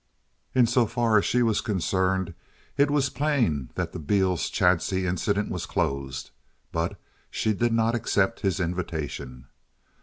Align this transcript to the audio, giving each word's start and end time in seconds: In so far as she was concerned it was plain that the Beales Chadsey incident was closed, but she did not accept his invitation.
In 0.55 0.65
so 0.65 0.87
far 0.87 1.19
as 1.19 1.25
she 1.25 1.43
was 1.43 1.61
concerned 1.61 2.33
it 2.75 2.89
was 2.89 3.11
plain 3.11 3.69
that 3.75 3.91
the 3.91 3.99
Beales 3.99 4.49
Chadsey 4.49 5.05
incident 5.05 5.51
was 5.51 5.67
closed, 5.67 6.31
but 6.71 6.99
she 7.29 7.53
did 7.53 7.71
not 7.71 7.93
accept 7.93 8.39
his 8.39 8.59
invitation. 8.59 9.45